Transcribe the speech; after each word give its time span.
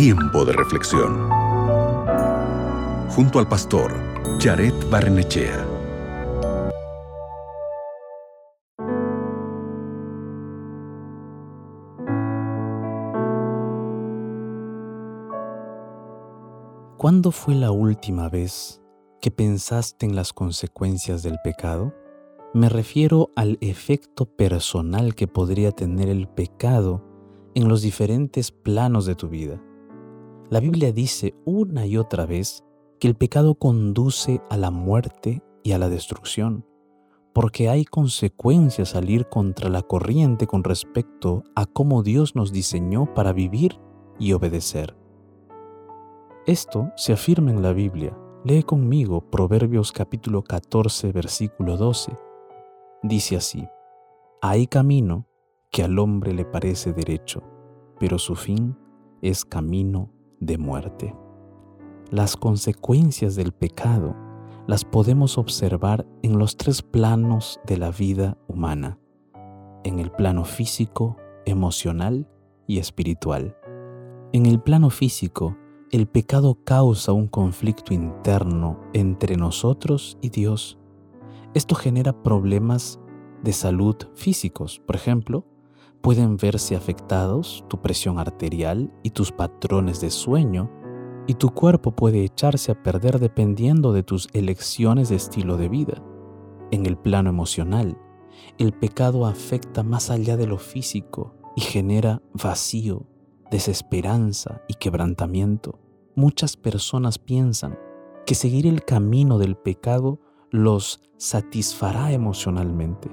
Tiempo 0.00 0.44
de 0.44 0.52
reflexión. 0.52 1.28
Junto 3.10 3.40
al 3.40 3.48
pastor 3.48 3.92
Jared 4.38 4.72
Barnechea. 4.88 5.66
¿Cuándo 16.96 17.32
fue 17.32 17.56
la 17.56 17.72
última 17.72 18.28
vez 18.28 18.80
que 19.20 19.32
pensaste 19.32 20.06
en 20.06 20.14
las 20.14 20.32
consecuencias 20.32 21.24
del 21.24 21.38
pecado? 21.42 21.92
Me 22.54 22.68
refiero 22.68 23.32
al 23.34 23.58
efecto 23.60 24.26
personal 24.26 25.16
que 25.16 25.26
podría 25.26 25.72
tener 25.72 26.08
el 26.08 26.28
pecado 26.28 27.02
en 27.56 27.66
los 27.66 27.82
diferentes 27.82 28.52
planos 28.52 29.04
de 29.04 29.16
tu 29.16 29.28
vida. 29.28 29.60
La 30.50 30.60
Biblia 30.60 30.92
dice 30.92 31.34
una 31.44 31.86
y 31.86 31.96
otra 31.96 32.26
vez 32.26 32.64
que 33.00 33.08
el 33.08 33.14
pecado 33.14 33.54
conduce 33.54 34.40
a 34.50 34.56
la 34.56 34.70
muerte 34.70 35.42
y 35.62 35.72
a 35.72 35.78
la 35.78 35.88
destrucción, 35.88 36.64
porque 37.34 37.68
hay 37.68 37.84
consecuencias 37.84 38.94
al 38.94 39.10
ir 39.10 39.28
contra 39.28 39.68
la 39.68 39.82
corriente 39.82 40.46
con 40.46 40.64
respecto 40.64 41.44
a 41.54 41.66
cómo 41.66 42.02
Dios 42.02 42.34
nos 42.34 42.52
diseñó 42.52 43.12
para 43.14 43.32
vivir 43.32 43.78
y 44.18 44.32
obedecer. 44.32 44.96
Esto 46.46 46.92
se 46.96 47.12
afirma 47.12 47.50
en 47.50 47.62
la 47.62 47.72
Biblia. 47.72 48.16
Lee 48.44 48.62
conmigo 48.62 49.20
Proverbios 49.20 49.92
capítulo 49.92 50.42
14, 50.42 51.12
versículo 51.12 51.76
12 51.76 52.12
dice 53.02 53.36
así, 53.36 53.68
hay 54.40 54.66
camino 54.66 55.26
que 55.70 55.82
al 55.82 55.98
hombre 55.98 56.32
le 56.32 56.44
parece 56.44 56.92
derecho, 56.92 57.42
pero 57.98 58.18
su 58.18 58.34
fin 58.34 58.76
es 59.22 59.44
camino 59.44 60.10
de 60.40 60.58
muerte. 60.58 61.14
Las 62.10 62.36
consecuencias 62.36 63.36
del 63.36 63.52
pecado 63.52 64.16
las 64.66 64.84
podemos 64.84 65.38
observar 65.38 66.06
en 66.22 66.38
los 66.38 66.56
tres 66.56 66.82
planos 66.82 67.60
de 67.66 67.76
la 67.78 67.90
vida 67.90 68.36
humana, 68.48 68.98
en 69.84 69.98
el 69.98 70.10
plano 70.10 70.44
físico, 70.44 71.16
emocional 71.46 72.28
y 72.66 72.78
espiritual. 72.78 73.56
En 74.32 74.46
el 74.46 74.60
plano 74.60 74.90
físico, 74.90 75.56
el 75.90 76.06
pecado 76.06 76.58
causa 76.64 77.12
un 77.12 77.28
conflicto 77.28 77.94
interno 77.94 78.80
entre 78.92 79.36
nosotros 79.36 80.18
y 80.20 80.28
Dios 80.28 80.78
esto 81.54 81.74
genera 81.74 82.22
problemas 82.22 83.00
de 83.42 83.52
salud 83.52 83.96
físicos. 84.14 84.80
Por 84.80 84.96
ejemplo, 84.96 85.46
pueden 86.00 86.36
verse 86.36 86.76
afectados 86.76 87.64
tu 87.68 87.80
presión 87.80 88.18
arterial 88.18 88.92
y 89.02 89.10
tus 89.10 89.32
patrones 89.32 90.00
de 90.00 90.10
sueño, 90.10 90.70
y 91.26 91.34
tu 91.34 91.50
cuerpo 91.50 91.92
puede 91.92 92.24
echarse 92.24 92.72
a 92.72 92.82
perder 92.82 93.18
dependiendo 93.18 93.92
de 93.92 94.02
tus 94.02 94.28
elecciones 94.32 95.10
de 95.10 95.16
estilo 95.16 95.58
de 95.58 95.68
vida. 95.68 96.02
En 96.70 96.86
el 96.86 96.96
plano 96.96 97.28
emocional, 97.28 97.98
el 98.56 98.72
pecado 98.72 99.26
afecta 99.26 99.82
más 99.82 100.10
allá 100.10 100.36
de 100.36 100.46
lo 100.46 100.58
físico 100.58 101.34
y 101.54 101.60
genera 101.60 102.22
vacío, 102.32 103.06
desesperanza 103.50 104.62
y 104.68 104.74
quebrantamiento. 104.74 105.78
Muchas 106.14 106.56
personas 106.56 107.18
piensan 107.18 107.78
que 108.24 108.34
seguir 108.34 108.66
el 108.66 108.84
camino 108.84 109.38
del 109.38 109.56
pecado 109.56 110.20
los 110.50 111.02
satisfará 111.18 112.12
emocionalmente. 112.12 113.10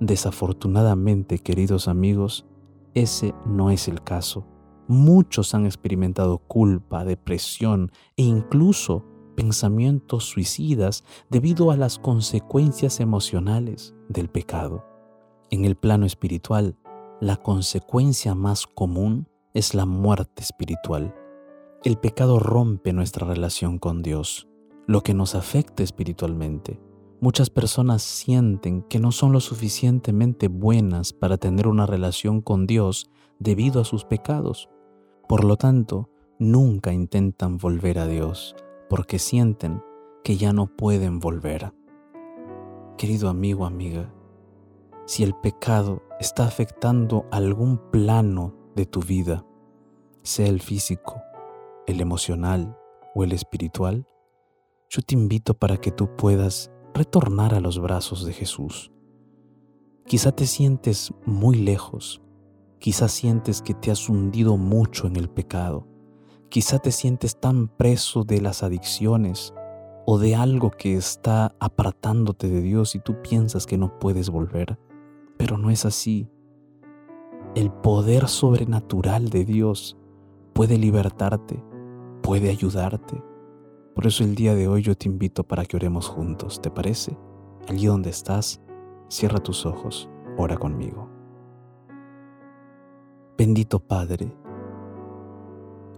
Desafortunadamente, 0.00 1.38
queridos 1.38 1.88
amigos, 1.88 2.46
ese 2.94 3.34
no 3.46 3.70
es 3.70 3.88
el 3.88 4.02
caso. 4.02 4.46
Muchos 4.86 5.54
han 5.54 5.66
experimentado 5.66 6.38
culpa, 6.38 7.04
depresión 7.04 7.90
e 8.16 8.22
incluso 8.22 9.04
pensamientos 9.34 10.24
suicidas 10.24 11.04
debido 11.30 11.70
a 11.70 11.76
las 11.76 11.98
consecuencias 11.98 13.00
emocionales 13.00 13.94
del 14.08 14.28
pecado. 14.28 14.84
En 15.50 15.64
el 15.64 15.76
plano 15.76 16.06
espiritual, 16.06 16.76
la 17.20 17.36
consecuencia 17.36 18.34
más 18.34 18.66
común 18.66 19.28
es 19.54 19.74
la 19.74 19.86
muerte 19.86 20.42
espiritual. 20.42 21.14
El 21.82 21.96
pecado 21.96 22.38
rompe 22.38 22.92
nuestra 22.92 23.26
relación 23.26 23.78
con 23.78 24.02
Dios 24.02 24.48
lo 24.86 25.02
que 25.02 25.14
nos 25.14 25.34
afecta 25.34 25.82
espiritualmente. 25.82 26.80
Muchas 27.20 27.48
personas 27.48 28.02
sienten 28.02 28.82
que 28.82 28.98
no 28.98 29.12
son 29.12 29.32
lo 29.32 29.40
suficientemente 29.40 30.48
buenas 30.48 31.12
para 31.12 31.38
tener 31.38 31.68
una 31.68 31.86
relación 31.86 32.42
con 32.42 32.66
Dios 32.66 33.10
debido 33.38 33.80
a 33.80 33.84
sus 33.84 34.04
pecados. 34.04 34.68
Por 35.28 35.44
lo 35.44 35.56
tanto, 35.56 36.10
nunca 36.38 36.92
intentan 36.92 37.56
volver 37.56 37.98
a 37.98 38.06
Dios 38.06 38.54
porque 38.90 39.18
sienten 39.18 39.82
que 40.22 40.36
ya 40.36 40.52
no 40.52 40.66
pueden 40.66 41.18
volver. 41.18 41.72
Querido 42.98 43.28
amigo, 43.28 43.64
amiga, 43.64 44.12
si 45.06 45.22
el 45.22 45.34
pecado 45.34 46.02
está 46.20 46.46
afectando 46.46 47.26
algún 47.30 47.78
plano 47.90 48.54
de 48.74 48.86
tu 48.86 49.00
vida, 49.00 49.44
sea 50.22 50.46
el 50.46 50.60
físico, 50.60 51.20
el 51.86 52.00
emocional 52.00 52.76
o 53.14 53.24
el 53.24 53.32
espiritual, 53.32 54.06
yo 54.88 55.02
te 55.02 55.14
invito 55.14 55.54
para 55.54 55.76
que 55.76 55.90
tú 55.90 56.14
puedas 56.16 56.70
retornar 56.94 57.54
a 57.54 57.60
los 57.60 57.80
brazos 57.80 58.24
de 58.24 58.32
Jesús. 58.32 58.92
Quizá 60.06 60.30
te 60.32 60.46
sientes 60.46 61.12
muy 61.26 61.56
lejos, 61.56 62.22
quizá 62.78 63.08
sientes 63.08 63.62
que 63.62 63.74
te 63.74 63.90
has 63.90 64.08
hundido 64.08 64.56
mucho 64.56 65.08
en 65.08 65.16
el 65.16 65.28
pecado, 65.28 65.88
quizá 66.48 66.78
te 66.78 66.92
sientes 66.92 67.40
tan 67.40 67.68
preso 67.68 68.22
de 68.22 68.40
las 68.40 68.62
adicciones 68.62 69.52
o 70.06 70.18
de 70.18 70.36
algo 70.36 70.70
que 70.70 70.94
está 70.94 71.56
apartándote 71.58 72.48
de 72.48 72.60
Dios 72.60 72.94
y 72.94 73.00
tú 73.00 73.20
piensas 73.22 73.66
que 73.66 73.76
no 73.76 73.98
puedes 73.98 74.30
volver, 74.30 74.78
pero 75.36 75.58
no 75.58 75.70
es 75.70 75.84
así. 75.84 76.28
El 77.56 77.72
poder 77.72 78.28
sobrenatural 78.28 79.30
de 79.30 79.44
Dios 79.44 79.96
puede 80.52 80.78
libertarte, 80.78 81.64
puede 82.22 82.50
ayudarte 82.50 83.22
por 83.94 84.06
eso 84.06 84.24
el 84.24 84.34
día 84.34 84.54
de 84.54 84.66
hoy 84.66 84.82
yo 84.82 84.96
te 84.96 85.08
invito 85.08 85.44
para 85.44 85.64
que 85.64 85.76
oremos 85.76 86.08
juntos, 86.08 86.60
¿te 86.60 86.70
parece? 86.70 87.16
Allí 87.68 87.86
donde 87.86 88.10
estás, 88.10 88.60
cierra 89.08 89.38
tus 89.38 89.66
ojos, 89.66 90.08
ora 90.36 90.56
conmigo. 90.56 91.08
Bendito 93.38 93.78
Padre, 93.78 94.36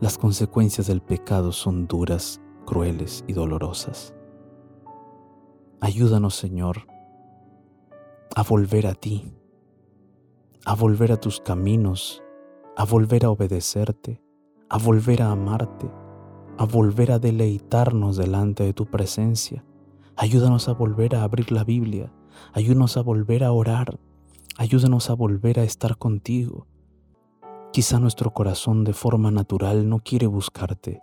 las 0.00 0.18
consecuencias 0.18 0.88
del 0.88 1.02
pecado 1.02 1.52
son 1.52 1.86
duras, 1.86 2.40
crueles 2.66 3.24
y 3.28 3.32
dolorosas. 3.32 4.12
Ayúdanos, 5.80 6.34
Señor, 6.34 6.88
a 8.34 8.42
volver 8.42 8.88
a 8.88 8.94
ti, 8.94 9.32
a 10.64 10.74
volver 10.74 11.12
a 11.12 11.20
tus 11.20 11.40
caminos, 11.40 12.24
a 12.76 12.84
volver 12.84 13.24
a 13.24 13.30
obedecerte, 13.30 14.20
a 14.68 14.78
volver 14.78 15.22
a 15.22 15.30
amarte 15.30 15.88
a 16.56 16.64
volver 16.64 17.12
a 17.12 17.18
deleitarnos 17.18 18.16
delante 18.16 18.64
de 18.64 18.72
tu 18.72 18.86
presencia. 18.86 19.64
Ayúdanos 20.16 20.68
a 20.68 20.72
volver 20.72 21.16
a 21.16 21.24
abrir 21.24 21.50
la 21.50 21.64
Biblia. 21.64 22.12
Ayúdanos 22.52 22.96
a 22.96 23.02
volver 23.02 23.44
a 23.44 23.52
orar. 23.52 23.98
Ayúdanos 24.56 25.10
a 25.10 25.14
volver 25.14 25.58
a 25.58 25.64
estar 25.64 25.98
contigo. 25.98 26.66
Quizá 27.72 27.98
nuestro 27.98 28.32
corazón 28.32 28.84
de 28.84 28.92
forma 28.92 29.32
natural 29.32 29.88
no 29.88 29.98
quiere 29.98 30.28
buscarte, 30.28 31.02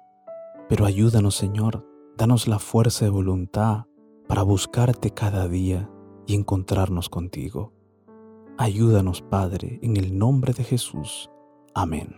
pero 0.69 0.85
ayúdanos 0.85 1.35
Señor, 1.35 1.85
danos 2.18 2.47
la 2.47 2.59
fuerza 2.59 3.03
de 3.03 3.12
voluntad 3.12 3.88
para 4.25 4.44
buscarte 4.44 5.12
cada 5.12 5.50
día 5.50 5.89
y 6.25 6.35
encontrarnos 6.35 7.09
contigo. 7.09 7.73
Ayúdanos 8.57 9.22
Padre, 9.22 9.79
en 9.81 9.97
el 9.97 10.18
nombre 10.18 10.53
de 10.53 10.63
Jesús. 10.63 11.29
Amén. 11.73 12.16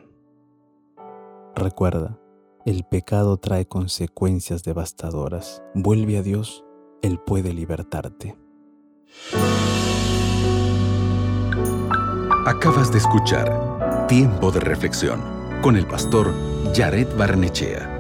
Recuerda, 1.56 2.20
el 2.66 2.84
pecado 2.84 3.38
trae 3.38 3.66
consecuencias 3.66 4.64
devastadoras. 4.64 5.62
Vuelve 5.74 6.18
a 6.18 6.22
Dios, 6.22 6.64
Él 7.02 7.20
puede 7.20 7.54
libertarte. 7.54 8.38
Acabas 12.46 12.92
de 12.92 12.98
escuchar 12.98 14.08
Tiempo 14.08 14.52
de 14.52 14.60
Reflexión 14.60 15.22
con 15.62 15.76
el 15.76 15.88
pastor 15.88 16.34
Jared 16.76 17.08
Barnechea. 17.18 17.93